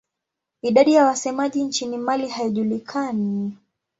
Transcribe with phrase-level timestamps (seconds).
[0.61, 3.57] Idadi ya wasemaji nchini Mali haijulikani.